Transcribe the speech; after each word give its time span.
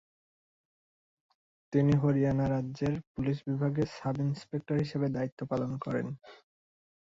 তিনি 1.73 1.93
হরিয়ানা 2.01 2.45
রাজ্যের 2.47 2.93
পুলিশ 3.11 3.37
বিভাগে 3.47 3.83
সাব 3.95 4.15
ইন্সপেক্টর 4.21 4.75
হিসাবে 4.83 5.07
দায়িত্ব 5.15 5.39
পালন 5.51 5.71
করেন। 5.83 6.07